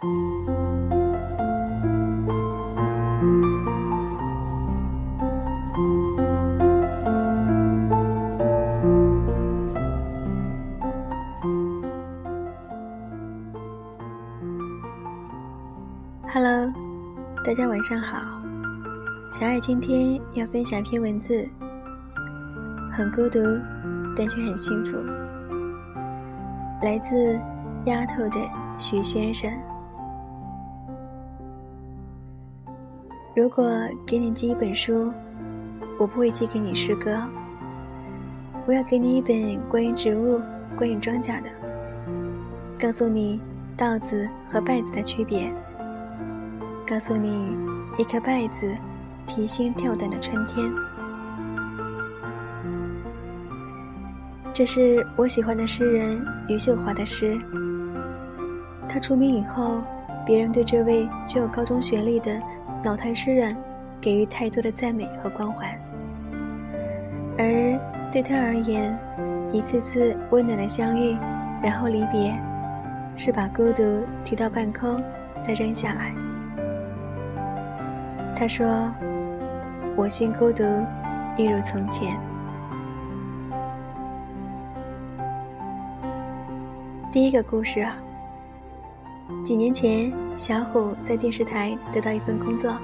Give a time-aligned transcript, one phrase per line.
[0.00, 0.10] Hello，
[17.44, 18.18] 大家晚上好。
[19.32, 21.44] 小爱今天要分享一篇文字，
[22.92, 23.40] 很孤独，
[24.16, 24.96] 但却很幸福。
[26.82, 27.36] 来自
[27.86, 28.38] 丫头的
[28.78, 29.50] 徐先生。
[33.38, 33.70] 如果
[34.04, 35.12] 给你寄一本书，
[35.96, 37.22] 我不会寄给你诗歌。
[38.66, 40.40] 我要给你一本关于植物、
[40.76, 41.48] 关于庄稼的，
[42.80, 43.40] 告诉你
[43.76, 45.54] 稻子和稗子的区别。
[46.84, 47.56] 告诉你，
[47.96, 48.76] 一颗稗子
[49.28, 50.68] 提心吊胆的春天。
[54.52, 57.40] 这是我喜欢的诗人余秀华的诗。
[58.88, 59.80] 他出名以后，
[60.26, 62.42] 别人对这位具有高中学历的
[62.88, 63.54] 脑瘫诗人
[64.00, 65.78] 给予太多的赞美和关怀，
[67.36, 67.78] 而
[68.10, 68.98] 对他而言，
[69.52, 71.14] 一次次温暖的相遇，
[71.62, 72.34] 然后离别，
[73.14, 73.82] 是把孤独
[74.24, 75.04] 提到半空，
[75.42, 76.14] 再扔下来。
[78.34, 78.90] 他说
[79.94, 80.64] ：“我心孤独，
[81.36, 82.18] 一如从前。”
[87.12, 87.98] 第一个故事啊，
[89.44, 92.76] 几年前，小虎在电视台得到一份工作，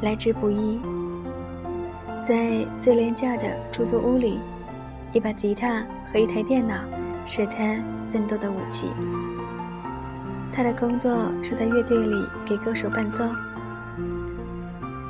[0.00, 0.80] 来之不易。
[2.26, 4.38] 在最廉价的出租屋里，
[5.12, 6.74] 一把吉他和一台电脑
[7.26, 7.56] 是他
[8.12, 8.88] 奋斗的武器。
[10.52, 13.24] 他的工作是在乐队里给歌手伴奏。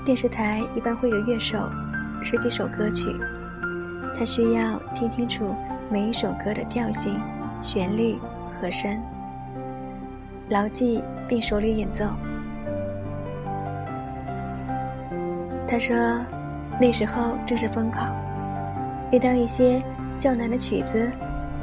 [0.05, 1.69] 电视台一般会有乐手，
[2.23, 3.09] 十几首歌曲，
[4.19, 5.55] 他需要听清楚
[5.91, 7.21] 每一首歌的调性、
[7.61, 8.19] 旋律、
[8.61, 8.99] 和声，
[10.53, 12.05] 牢记并熟练演奏。
[15.67, 15.97] 他说，
[16.79, 18.05] 那时候正是风考，
[19.11, 19.83] 遇到一些
[20.19, 21.11] 较难的曲子，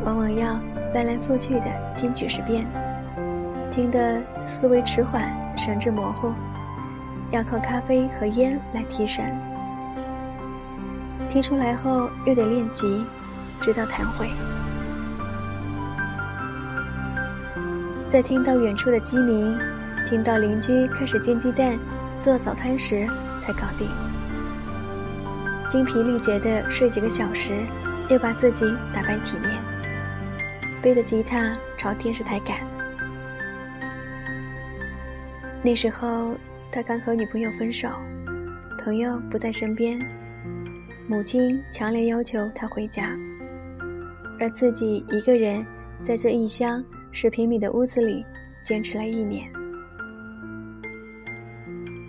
[0.03, 0.59] 往往要
[0.91, 2.65] 翻来覆去的听几十遍，
[3.69, 6.33] 听得思维迟缓，神志模糊。
[7.29, 9.23] 要靠咖啡和烟来提神，
[11.29, 13.05] 听出来后又得练习，
[13.61, 14.27] 直到弹会。
[18.09, 19.55] 在听到远处的鸡鸣，
[20.07, 21.77] 听到邻居开始煎鸡蛋、
[22.19, 23.07] 做早餐时，
[23.39, 23.87] 才搞定。
[25.69, 27.53] 精疲力竭的睡几个小时，
[28.09, 29.51] 又把自己打扮体面，
[30.81, 32.57] 背着吉他朝电视台赶。
[35.63, 36.35] 那时候。
[36.71, 37.89] 他刚和女朋友分手，
[38.83, 39.99] 朋友不在身边，
[41.07, 43.09] 母亲强烈要求他回家，
[44.39, 45.65] 而自己一个人
[46.03, 48.25] 在这一乡十平米的屋子里
[48.63, 49.51] 坚持了一年。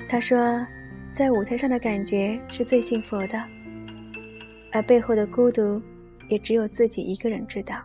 [0.09, 0.67] 他说，
[1.13, 3.39] 在舞台上的感觉是最幸福的，
[4.73, 5.81] 而背后的孤独，
[6.29, 7.83] 也只有自己一个人知道。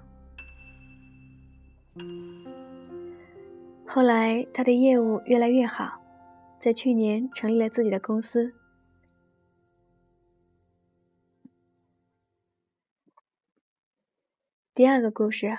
[3.86, 6.02] 后来，他的业务越来越好。
[6.58, 8.56] 在去年成立了自己的公司。
[14.74, 15.56] 第二个故事，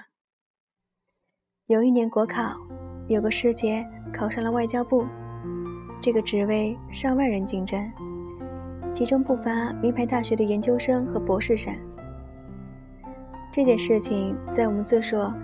[1.66, 2.56] 有一年国考，
[3.08, 5.04] 有个师姐考上了外交部，
[6.00, 7.90] 这个职位上万人竞争，
[8.92, 11.74] 其中不乏名牌大学的研究生和博士生。
[13.50, 15.34] 这件事情在我们这所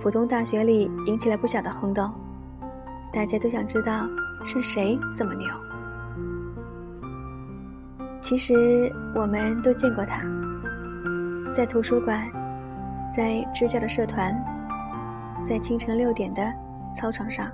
[0.00, 2.08] 普通大学里引起了不小的轰动，
[3.12, 4.06] 大家都想知道。
[4.44, 5.48] 是谁这么牛？
[8.20, 10.22] 其实我们都见过他，
[11.52, 12.28] 在图书馆，
[13.16, 14.32] 在支教的社团，
[15.46, 16.52] 在清晨六点的
[16.96, 17.50] 操场上。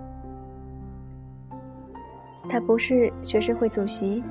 [2.49, 4.23] 他不是学生会主席，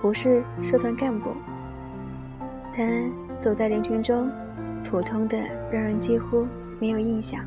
[0.00, 1.30] 不是社团干部，
[2.72, 2.82] 他
[3.40, 4.30] 走在人群中，
[4.84, 5.36] 普通的
[5.72, 6.46] 让人几乎
[6.78, 7.40] 没有印象。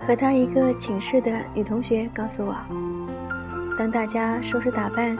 [0.00, 2.56] 和他一个寝室的女同学告诉我，
[3.78, 5.16] 当大家收拾打扮，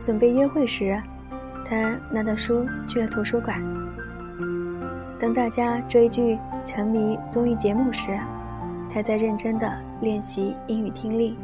[0.00, 1.00] 准备约会时，
[1.64, 3.60] 他拿着书去了图书馆；
[5.20, 8.18] 当大家追剧、沉迷综艺节目时，
[8.90, 9.70] 他在认真的
[10.00, 11.36] 练习英语听力；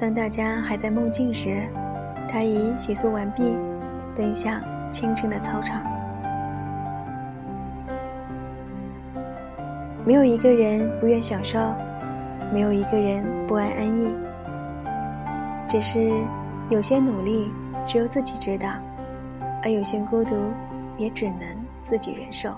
[0.00, 1.68] 当大家还在梦境时，
[2.32, 3.54] 他已洗漱完毕，
[4.16, 4.58] 奔向
[4.90, 5.82] 清晨的操场。
[10.06, 11.58] 没有一个人不愿享受，
[12.54, 14.14] 没有一个人不爱安逸。
[15.68, 16.10] 只是
[16.70, 17.52] 有些努力
[17.86, 18.70] 只有自己知道，
[19.62, 20.34] 而有些孤独
[20.96, 21.40] 也只能
[21.88, 22.50] 自己忍受。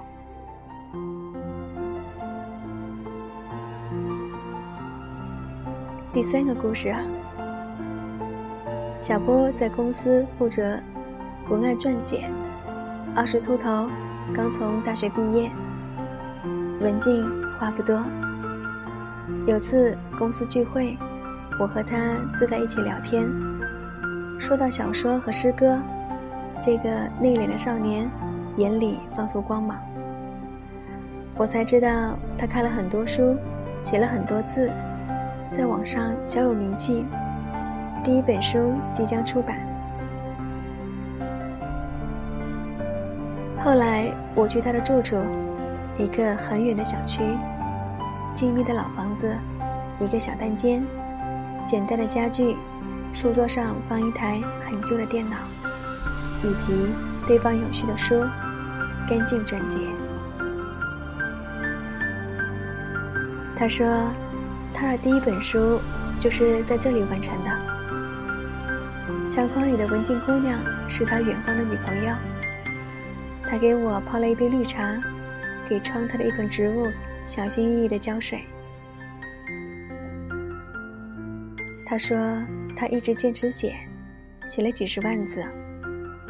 [6.13, 6.95] 第三个故事，
[8.99, 10.79] 小波在公司负责
[11.49, 12.29] 文案撰写，
[13.15, 13.89] 二十出头，
[14.35, 15.51] 刚从大学毕业，
[16.81, 17.25] 文静
[17.59, 18.03] 话不多。
[19.47, 20.97] 有次公司聚会，
[21.61, 21.97] 我和他
[22.39, 23.31] 坐在一起聊天，
[24.41, 25.79] 说到小说和诗歌，
[26.63, 26.91] 这个
[27.21, 28.11] 内敛的少年
[28.59, 29.79] 眼里放出光芒。
[31.37, 31.89] 我才知道
[32.37, 33.37] 他看了很多书，
[33.81, 34.71] 写了很多字。
[35.57, 37.07] 在网上小有名气，
[38.05, 39.57] 第一本书即将出版。
[43.65, 45.17] 后来我去他的住处，
[45.97, 47.23] 一个很远的小区，
[48.35, 49.33] 静谧的老房子，
[50.01, 50.85] 一个小单间，
[51.65, 52.57] 简单的家具，
[53.15, 55.37] 书桌上放一台很旧的电脑，
[56.45, 56.89] 以及
[57.27, 58.23] 堆放有序的书，
[59.09, 59.79] 干净整洁。
[63.57, 64.11] 他说。
[64.81, 65.81] 他的第一本书
[66.21, 67.51] 就是在这里完成的。
[69.27, 72.15] 相框里的文静姑娘是他远方的女朋友。
[73.43, 75.03] 他给我泡了一杯绿茶，
[75.69, 76.87] 给窗台的一盆植物
[77.27, 78.45] 小心翼翼的浇水。
[81.85, 82.17] 他说
[82.77, 83.75] 他一直坚持写，
[84.47, 85.45] 写了几十万字，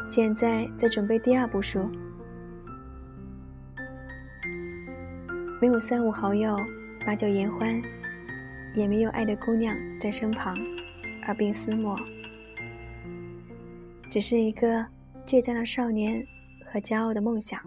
[0.07, 1.87] 现在在准备第二部书。
[5.61, 6.57] 没有三五好友，
[7.05, 7.81] 把酒言欢。
[8.75, 10.55] 也没有爱的姑娘在身旁，
[11.23, 11.97] 耳鬓厮磨，
[14.11, 14.85] 只是一个
[15.25, 16.23] 倔强的少年
[16.63, 17.59] 和骄傲的梦想。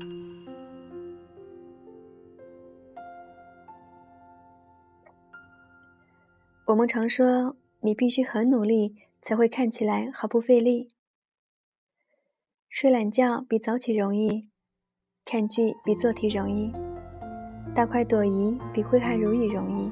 [6.66, 10.88] 我们常说，你必须很努力才会看起来毫不费力。
[12.70, 14.48] 睡懒觉比早起容易，
[15.24, 16.72] 看剧比做题容易，
[17.74, 19.90] 大快朵颐比挥汗如雨容易。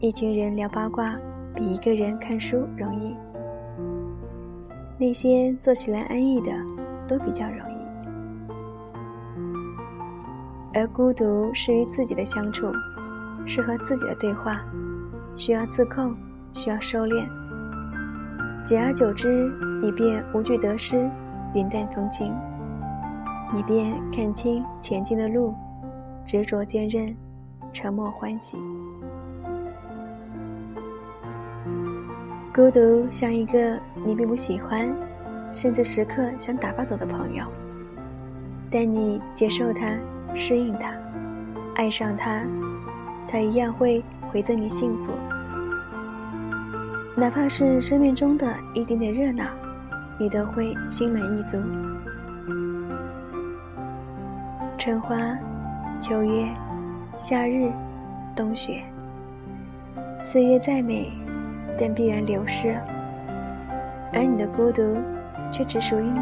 [0.00, 1.14] 一群人聊八卦，
[1.54, 3.16] 比一个人看书容易。
[4.98, 6.52] 那些做起来安逸的，
[7.08, 7.88] 都比较容易。
[10.74, 12.66] 而孤独是与自己的相处，
[13.46, 14.60] 是和自己的对话，
[15.36, 16.14] 需要自控，
[16.52, 17.26] 需要收敛。
[18.64, 19.50] 久而久之，
[19.80, 21.08] 你便无惧得失，
[21.54, 22.34] 云淡风轻。
[23.54, 25.54] 你便看清前进的路，
[26.24, 27.14] 执着坚韧，
[27.72, 28.56] 沉默欢喜。
[32.54, 34.88] 孤独像一个你并不喜欢，
[35.52, 37.44] 甚至时刻想打发走的朋友，
[38.70, 39.94] 但你接受他，
[40.34, 40.94] 适应他，
[41.74, 42.42] 爱上他，
[43.26, 45.12] 他一样会回赠你幸福。
[47.16, 49.44] 哪怕是生命中的一点点热闹，
[50.18, 51.58] 你都会心满意足。
[54.78, 55.16] 春花、
[56.00, 56.48] 秋月、
[57.16, 57.70] 夏日、
[58.34, 58.82] 冬雪，
[60.22, 61.12] 岁月再美。
[61.76, 62.80] 但必然流失，
[64.12, 64.96] 而你的孤独
[65.50, 66.20] 却只属于你。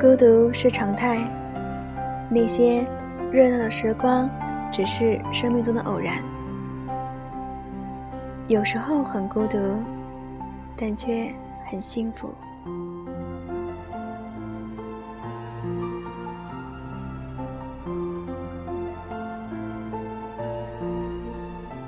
[0.00, 1.18] 孤独是常态，
[2.30, 2.82] 那些
[3.30, 4.26] 热闹的时光
[4.72, 6.16] 只是生命中的偶然。
[8.48, 9.58] 有时候很孤独，
[10.78, 11.30] 但却
[11.66, 12.30] 很幸福。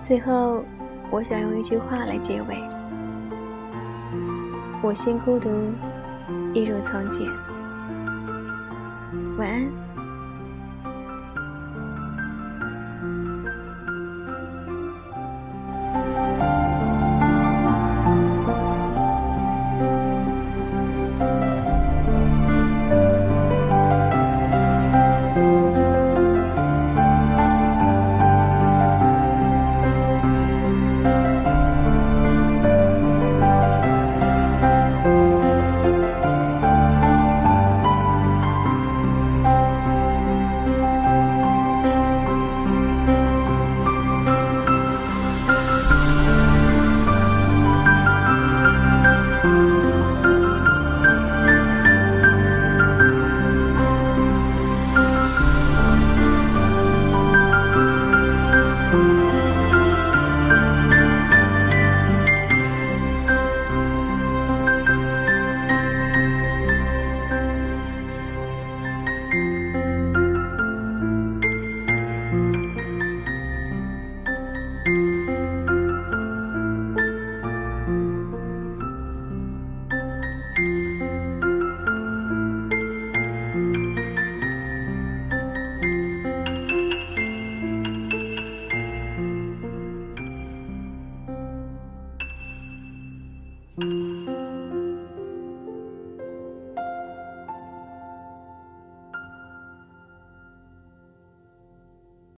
[0.09, 0.65] 最后，
[1.11, 2.57] 我想用一句话来结尾：
[4.83, 5.51] 我心孤独，
[6.55, 7.27] 一如从前。
[9.37, 9.88] 晚安。